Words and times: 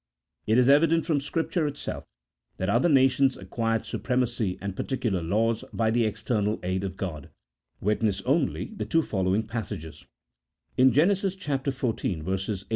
It 0.47 0.57
is 0.57 0.67
evi 0.67 0.89
dent 0.89 1.05
from 1.05 1.21
Scripture 1.21 1.67
itself 1.67 2.05
that 2.57 2.69
other 2.69 2.89
nations 2.89 3.37
acquired 3.37 3.85
supremacy 3.85 4.57
and 4.59 4.75
particular 4.75 5.21
laws 5.21 5.63
by 5.73 5.91
the 5.91 6.05
external 6.05 6.59
aid 6.63 6.83
of 6.83 6.97
God; 6.97 7.29
witness 7.81 8.23
only 8.23 8.73
the 8.75 8.85
two 8.85 9.03
following 9.03 9.43
passages:— 9.45 10.07
In 10.75 10.91
Genesis 10.91 11.35
xiv. 11.35 12.65